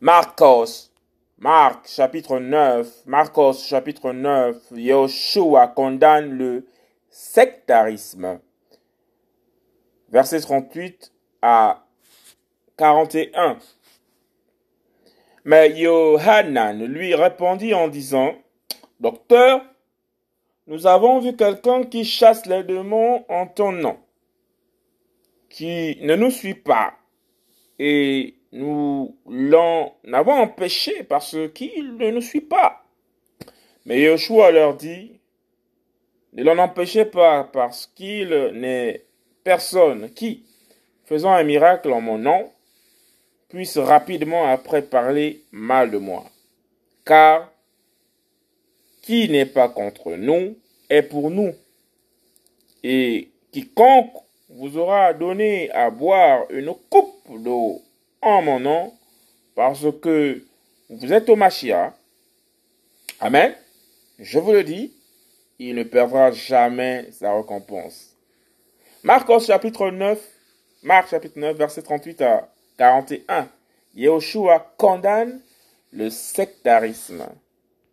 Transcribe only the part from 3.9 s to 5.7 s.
9, Yoshua